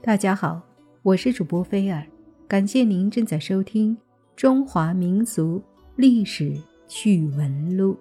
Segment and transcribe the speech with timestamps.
[0.00, 0.62] 大家好，
[1.02, 2.06] 我是主播菲尔，
[2.46, 3.96] 感谢您正在收听
[4.36, 5.60] 《中华民俗
[5.96, 6.56] 历史
[6.86, 7.94] 趣闻录》。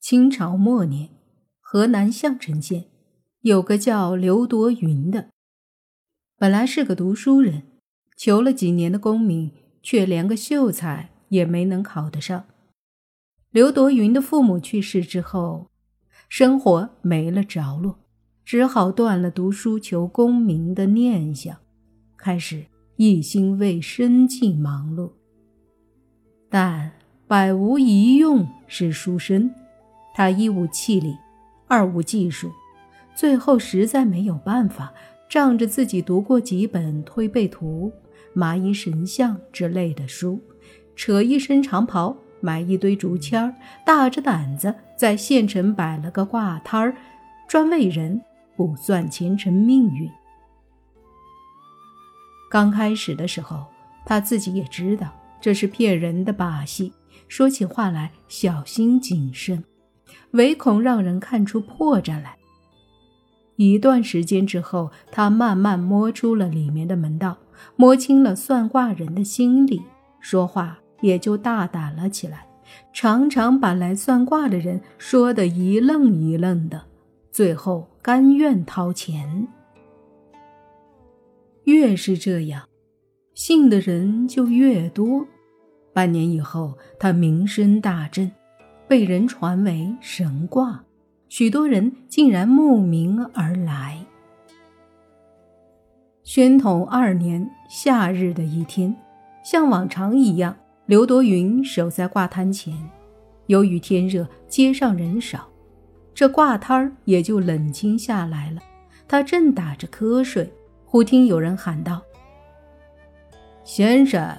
[0.00, 1.08] 清朝末年，
[1.60, 2.86] 河南项城县
[3.42, 5.30] 有个叫刘夺云的，
[6.36, 7.62] 本来是个读书人，
[8.16, 12.46] 求了几年的功名，却连个秀才也没能考得上。
[13.50, 15.69] 刘夺云的父母去世之后。
[16.30, 17.98] 生活没了着落，
[18.44, 21.56] 只好断了读书求功名的念想，
[22.16, 25.10] 开始一心为生计忙碌。
[26.48, 26.92] 但
[27.26, 29.50] 百无一用是书生，
[30.14, 31.16] 他一无气力，
[31.66, 32.52] 二无技术，
[33.12, 34.94] 最后实在没有办法，
[35.28, 37.92] 仗着自己读过几本《推背图》
[38.34, 40.40] 《麻衣神相》之类的书，
[40.94, 42.16] 扯一身长袍。
[42.42, 43.54] 买一堆竹签儿，
[43.84, 46.94] 大着胆子在县城摆了个挂摊儿，
[47.48, 48.20] 专为人
[48.54, 50.06] 卜算前程命运。
[52.50, 53.64] 刚开始的时候，
[54.04, 56.92] 他自己也知道这是骗人的把戏，
[57.28, 59.64] 说起话来小心谨慎，
[60.32, 62.36] 唯恐让人看出破绽来。
[63.56, 67.38] 一段时间之后，他慢慢摸出了里面的门道，
[67.74, 69.80] 摸清了算卦人的心理，
[70.20, 70.76] 说话。
[71.00, 72.46] 也就大胆了起来，
[72.92, 76.82] 常常把来算卦的人说的一愣一愣的，
[77.30, 79.48] 最后甘愿掏钱。
[81.64, 82.66] 越是这样，
[83.34, 85.26] 信的人就越多。
[85.92, 88.30] 半年以后，他名声大振，
[88.88, 90.84] 被人传为神卦，
[91.28, 94.04] 许多人竟然慕名而来。
[96.22, 98.94] 宣统二年夏日的一天，
[99.44, 100.56] 像往常一样。
[100.90, 102.74] 刘多云守在挂摊前，
[103.46, 105.48] 由于天热，街上人少，
[106.12, 108.60] 这挂摊儿也就冷清下来了。
[109.06, 110.52] 他正打着瞌睡，
[110.84, 112.02] 忽听有人喊道
[113.62, 114.36] ：“先生！”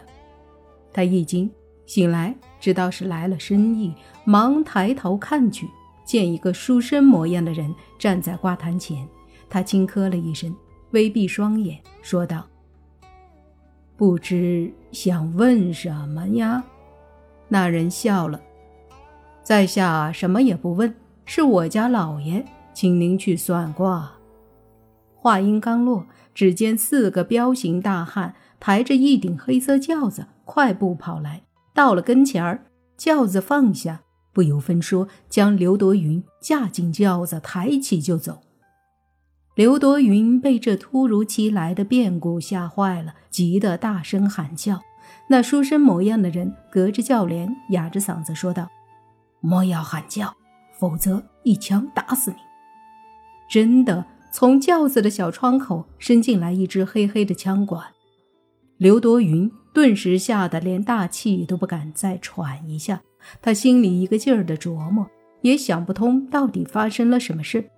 [0.91, 1.50] 他一惊，
[1.85, 3.95] 醒来，知道是来了生意，
[4.25, 5.66] 忙抬头看去，
[6.03, 9.07] 见一个书生模样的人站在挂摊前。
[9.50, 10.53] 他轻咳了一声，
[10.89, 12.45] 微闭双眼，说道。
[14.01, 16.63] 不知想问什么呀？
[17.47, 18.41] 那人笑了，
[19.44, 20.91] 在下什么也不问，
[21.23, 24.13] 是我家老爷请您去算卦。
[25.13, 26.03] 话音刚落，
[26.34, 31.44] 只见四个彪形大汉抬着一顶黑色轿子，快步跑来，
[31.75, 32.66] 到了跟前儿，
[32.97, 34.01] 轿子放下，
[34.33, 38.41] 不由分说，将刘夺云架进轿子，抬起就走。
[39.56, 44.81] 刘夺云被这突如其来的变故吓坏了，急得大声喊叫。
[45.28, 48.69] 那书生模样的人隔着轿帘，哑着嗓子说道
[49.41, 50.34] ：“莫要喊叫，
[50.79, 52.38] 否则一枪打死你！”
[53.50, 57.85] 真的，从轿子的小窗口伸进来一支黑黑的枪管。
[58.78, 63.01] 刘夺云顿时吓得连大气都不敢再喘一下。
[63.41, 65.06] 他心里一个劲儿的琢磨，
[65.41, 67.69] 也想不通到底发生了什么事。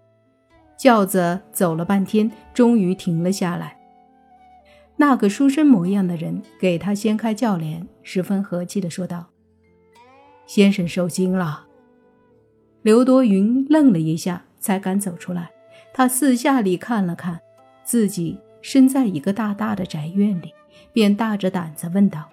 [0.84, 3.80] 轿子走了半天，终于停了下来。
[4.98, 9.28] 那个书生模样的人给他掀开轿帘，十分和气地说道
[10.46, 11.68] ：“先生受惊了。”
[12.84, 15.52] 刘多云愣了一下，才敢走出来。
[15.94, 17.40] 他四下里看了看，
[17.86, 20.54] 自己身在一个大大的宅院里，
[20.92, 22.30] 便大着胆子问道：“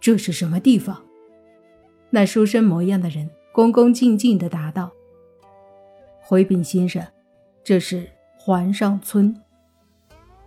[0.00, 1.02] 这是什么地方？”
[2.08, 4.90] 那书生模样的人恭恭敬敬地答道
[6.24, 7.06] ：“回禀先生。”
[7.64, 9.34] 这是环上村。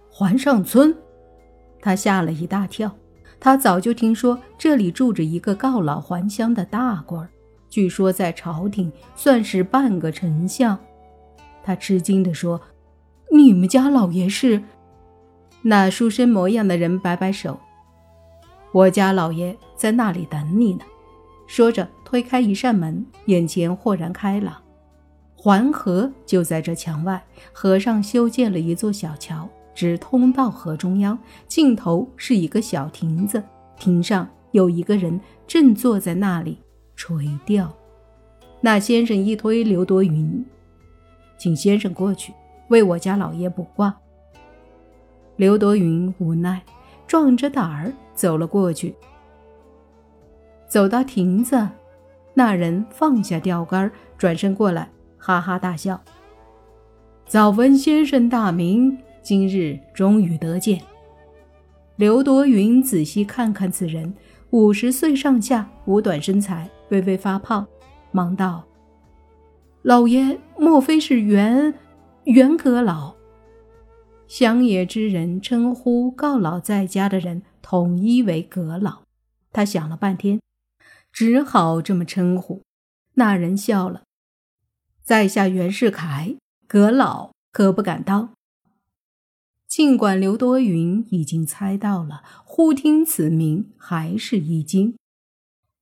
[0.08, 0.96] 环上村，
[1.82, 2.96] 他吓了一大跳。
[3.40, 7.28] 他早就听说这里住着一个告老还乡的大官，
[7.70, 10.78] 据说在朝廷算是半个丞相。
[11.64, 12.62] 他吃惊地说
[13.32, 14.62] ：“你们家老爷是？”
[15.64, 17.60] 那书生模样的人摆摆手
[18.72, 20.86] ：“我家老爷在那里等你呢。”
[21.46, 24.56] 说着推开一扇门，眼前豁然开朗。
[25.40, 27.24] 环河就在这墙外，
[27.54, 31.18] 河上修建了一座小桥，直通到河中央，
[31.48, 33.42] 尽头是一个小亭子，
[33.78, 36.58] 亭上有一个人正坐在那里
[36.96, 37.72] 垂钓。
[38.60, 40.44] 那先生一推刘多云，
[41.38, 42.34] 请先生过去
[42.70, 43.96] 为我家老爷卜卦。
[45.36, 46.60] 刘多云无奈，
[47.06, 48.96] 壮着胆儿走了过去。
[50.68, 51.70] 走到亭子，
[52.34, 54.90] 那人放下钓竿，转身过来。
[55.28, 56.02] 哈哈大笑。
[57.26, 60.82] 早闻先生大名，今日终于得见。
[61.98, 64.14] 刘多云仔细看看此人，
[64.52, 67.68] 五十岁上下，五短身材，微微发胖，
[68.14, 68.64] 忙道
[69.84, 71.74] ：“老爷莫非是袁
[72.24, 73.14] 袁阁老？
[74.30, 79.00] 乡野之人称呼告老在家的人，统一为阁老。
[79.52, 80.40] 他想了半天，
[81.12, 82.62] 只好这么称呼。
[83.16, 84.04] 那人笑了
[85.08, 86.36] ：“在下袁世凯，
[86.68, 88.34] 阁老可不敢当。”
[89.66, 94.98] 尽管刘多云已经猜到了，忽听此名，还是一惊。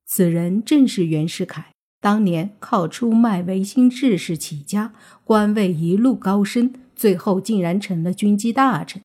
[0.06, 1.72] 此人正是袁世凯。
[2.00, 4.94] 当年靠出卖维新志士起家，
[5.24, 9.02] 官位一路高升，最后竟然成了军机大臣。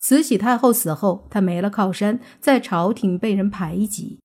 [0.00, 4.18] 慈禧太后死后，他没了靠山，在朝廷被人排挤，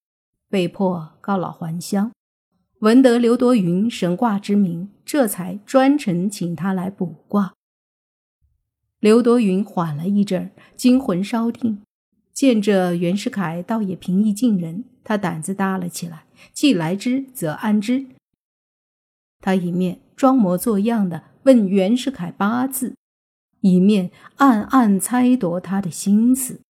[0.50, 2.12] 被迫告老还乡。
[2.82, 7.54] 闻得刘多云神卦之名，这才专程请他来卜卦。
[9.00, 11.82] 刘多云缓了一阵，惊魂稍定，
[12.32, 16.26] 见这袁世凯倒也平易近人，他胆子大了起来。
[16.54, 18.06] 既来之，则安之。
[19.40, 22.96] 他一面装模作样的问袁世凯八字，
[23.62, 26.62] 一面暗暗猜度他的心思。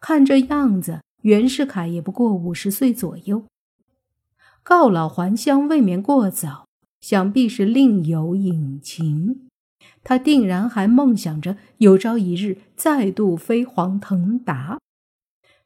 [0.00, 3.44] 看这样子，袁世凯也不过五十岁左右，
[4.62, 6.66] 告老还乡未免过早，
[7.00, 9.48] 想必是另有隐情。
[10.04, 14.78] 他定然还梦想着有朝一日再度飞黄腾达。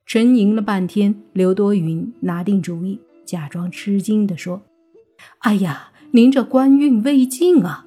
[0.07, 3.01] 沉吟了半天，刘多云拿定主意。
[3.25, 4.63] 假装吃惊地说
[5.41, 7.87] ：“哎呀，您这官运未尽啊！”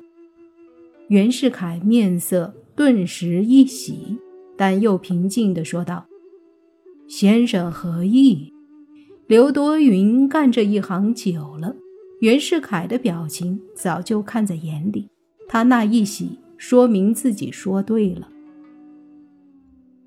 [1.08, 4.18] 袁世凯面色顿时一喜，
[4.58, 6.06] 但又平静地说道
[7.08, 8.54] ：“先生何意？”
[9.30, 11.76] 刘多云干这一行久了，
[12.20, 15.08] 袁世凯的表情早就看在眼里。
[15.48, 18.28] 他那一喜，说明自己说对了，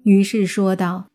[0.02, 1.06] 于是说道：“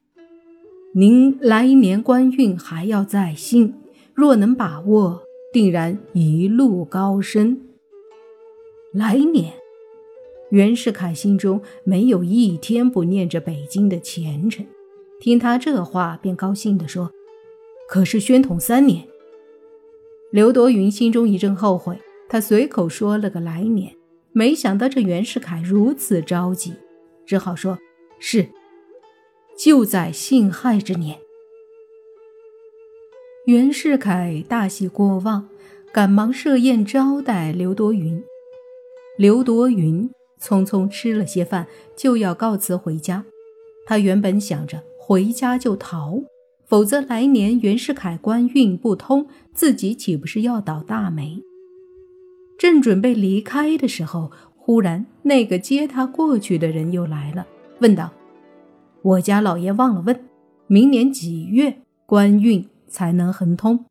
[0.95, 3.73] 您来年官运还要再兴。”
[4.15, 5.21] 若能把握，
[5.51, 7.59] 定然一路高升。
[8.93, 9.51] 来年，
[10.51, 14.65] 袁世凯心中没有一天不念着北京的前程。
[15.19, 17.11] 听他这话，便高兴地说
[17.87, 19.07] ：“可是宣统三年。”
[20.31, 21.97] 刘多云心中一阵后悔，
[22.27, 23.95] 他随口说了个来年，
[24.33, 26.73] 没想到这袁世凯如此着急，
[27.25, 27.79] 只好说
[28.19, 28.49] ：“是，
[29.57, 31.17] 就在辛亥之年。”
[33.47, 35.47] 袁世凯大喜过望，
[35.93, 38.21] 赶忙设宴招待刘多云。
[39.17, 40.11] 刘多云
[40.41, 43.25] 匆匆吃了些饭，就要告辞回家。
[43.85, 46.21] 他原本想着回家就逃，
[46.67, 51.41] 否则来年袁世凯官运不通，自己岂不是要倒大霉？
[52.59, 57.47] 正准备离开的时候，忽然那个接他过去的人又来了，
[57.79, 58.11] 问道
[59.01, 60.25] ：“我家老爷忘了问，
[60.67, 63.85] 明年几月官运？”才能亨通。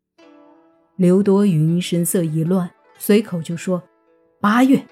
[0.96, 3.82] 刘多云神色一乱，随口就说
[4.40, 4.86] ：“八月。”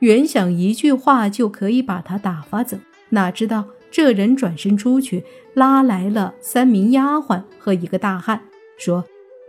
[0.00, 2.76] 原想一句话就可以把他打发走，
[3.10, 5.22] 哪知道这人转身出去，
[5.54, 8.42] 拉来了三名丫鬟和一个大汉，
[8.76, 9.04] 说：“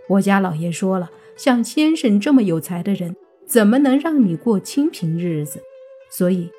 [0.09, 3.15] 我家老爷说了，像先生这么有才的人，
[3.47, 5.59] 怎么能让你过清贫日子？
[6.11, 6.51] 所以，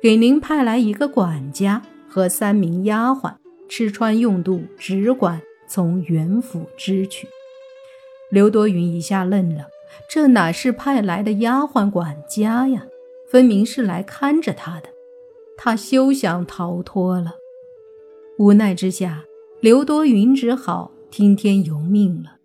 [0.00, 3.34] 给您派来一个管家和三名丫鬟，
[3.68, 7.26] 吃穿用度只管。”从袁府支取，
[8.30, 9.68] 刘多云一下愣了，
[10.06, 12.84] 这哪是派来的丫鬟管家呀？
[13.30, 14.90] 分明是来看着他的。
[15.56, 17.36] 他休想逃脱了。
[18.38, 19.24] 无奈之下，
[19.60, 22.38] 刘多云只好听天由命了。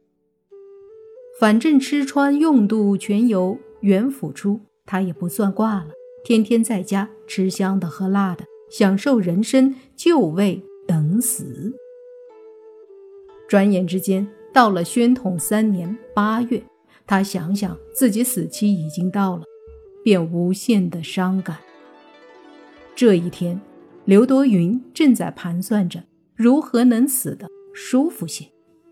[1.39, 5.87] 反正吃穿用度全由袁府出，他也不算挂了。
[6.23, 11.73] 天天在家吃香的喝辣的，享受人生，就为等死。
[13.47, 16.61] 转眼之间，到了宣统三年八月，
[17.05, 19.43] 他想想自己死期已经到了，
[20.03, 21.57] 便无限的伤感。
[22.93, 23.61] 这一天，
[24.07, 26.01] 刘多云正在盘算着
[26.33, 28.45] 如何能死得舒服些，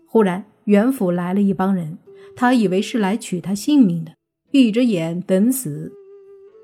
[0.06, 1.96] 忽然袁府来了一帮人，
[2.36, 4.12] 他以为是来取他性命的，
[4.50, 5.90] 闭着眼等死。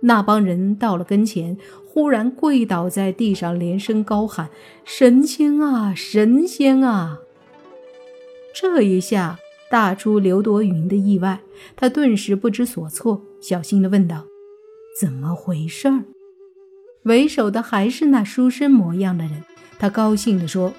[0.03, 1.57] 那帮人到了跟前，
[1.87, 4.51] 忽然跪倒在地上，连声高喊
[4.85, 7.21] ：“神仙啊，神仙啊！”
[8.55, 9.39] 这一下
[9.71, 11.41] 大出刘多云的意外，
[11.75, 14.27] 他顿时不知所措，小心地问道
[15.01, 16.05] ：“怎么回事儿？”
[17.05, 19.43] 为首的还是那书生模样的人，
[19.79, 20.73] 他高兴地说：“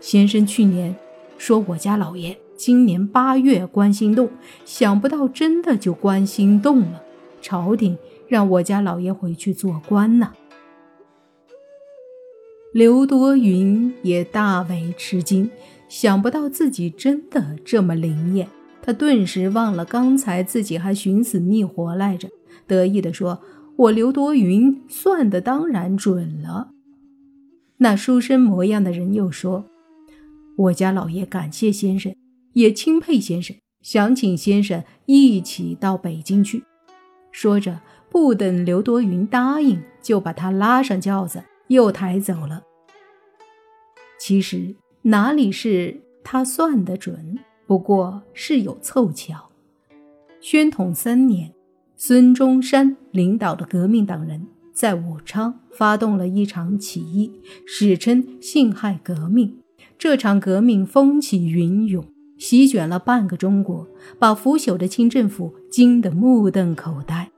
[0.00, 0.96] 先生去年
[1.36, 4.30] 说我家老爷今年八月官心动，
[4.64, 7.02] 想不到真的就官心动了，
[7.42, 10.32] 朝廷让我家老爷回去做官呢。”
[12.72, 15.50] 刘多云也大为吃惊。
[15.88, 18.48] 想不到自己真的这么灵验，
[18.80, 22.28] 他顿时忘了刚才自己还寻死觅活来着，
[22.68, 23.42] 得意地说
[23.80, 26.70] ：“我刘多云算的当然准了。”
[27.78, 29.64] 那书生模样的人又说
[30.56, 32.14] ：“我家老爷感谢先生，
[32.52, 36.62] 也钦佩先生，想请先生一起到北京去。”
[37.32, 42.62] 说着，不等刘多云答应，就把他拉上轿子，又抬走了。
[44.18, 47.38] 其实哪里是他算得准？
[47.66, 49.48] 不过是有凑巧。
[50.42, 51.54] 宣统三年，
[52.02, 57.30] 孙中山领导的革命党人在武昌发动了一场起义，
[57.66, 59.58] 史称“辛亥革命”。
[59.98, 62.02] 这场革命风起云涌，
[62.38, 63.86] 席卷了半个中国，
[64.18, 67.30] 把腐朽的清政府惊得目瞪口呆。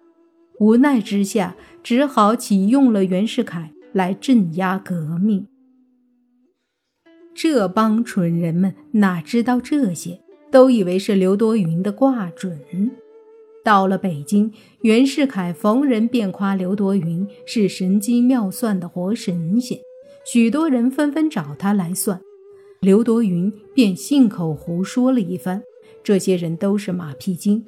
[0.60, 5.48] 无奈之下，只好启用了袁世凯来镇压革命。
[7.34, 10.20] 这帮蠢人们哪知道这些，
[10.52, 12.60] 都以为是刘多云的卦准。
[13.64, 19.78] 到了北京，袁世凯逢人便夸刘多云是神机妙算的活神仙，
[20.24, 22.20] 许多人纷纷找他来算，
[22.80, 25.62] 刘多云便信口胡说了一番。
[26.02, 27.64] 这些人都是马屁精，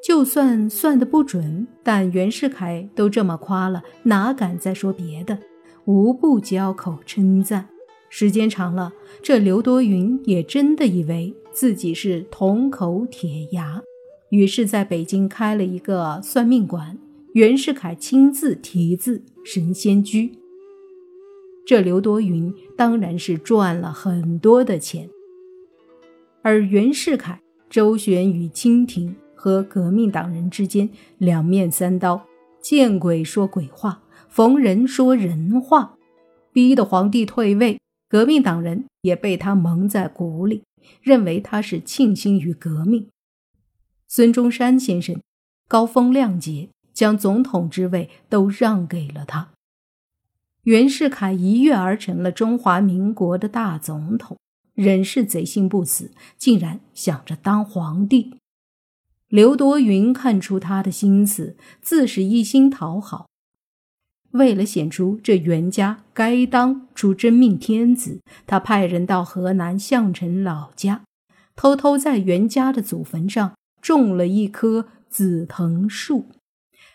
[0.00, 5.36] 就算算得不准，但袁世凯都这么夸了，哪敢再说别的？
[5.84, 7.68] 无不交口称赞。
[8.08, 13.82] 时间长了，这刘多云也真的以为自己是铜口铁牙，
[14.30, 16.98] 于是在北京开了一个算命馆，
[17.34, 20.32] 袁世凯亲自题字“神仙居”。
[21.66, 25.08] 这刘多云当然是赚了很多的钱，
[26.42, 27.40] 而袁世凯
[27.70, 30.88] 周旋于清廷和革命党人之间，
[31.18, 32.26] 两面三刀，
[32.60, 35.96] 见鬼说鬼话，逢人说人话，
[36.52, 37.78] 逼得皇帝退位。
[38.08, 40.62] 革命党人也被他蒙在鼓里，
[41.02, 43.08] 认为他是庆幸于革命。
[44.16, 45.20] 孙中山先生
[45.66, 49.50] 高风亮节，将总统之位都让给了他。
[50.62, 54.38] 袁世凯一跃而成了中华民国的大总统，
[54.74, 58.38] 仍是贼心不死，竟然想着当皇帝。
[59.26, 63.26] 刘多云看出他的心思，自是一心讨好。
[64.30, 71.02] 为了显出这袁家该当出真命天子，他派人到河南项城老家，
[71.56, 76.24] 偷偷在袁家的祖坟上种了一棵紫藤树。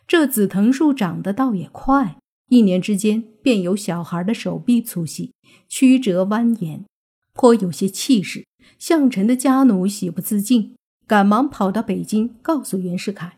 [0.08, 2.18] 这紫藤树长得倒也快，
[2.48, 5.32] 一年之间便有小孩的手臂粗细，
[5.68, 6.86] 曲折蜿蜒，
[7.34, 8.48] 颇有些气势。
[8.80, 10.74] 向臣的家奴喜不自禁，
[11.06, 13.38] 赶忙跑到北京告诉袁世凯。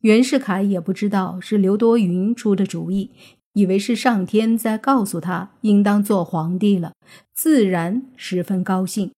[0.00, 3.12] 袁世凯也不知道是刘多云出的主意。
[3.52, 6.94] 以为是上天在告诉他应当做皇帝了，
[7.32, 9.12] 自然十分高兴，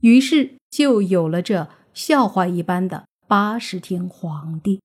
[0.00, 4.80] 于是就有了这笑话一般的八十天皇帝。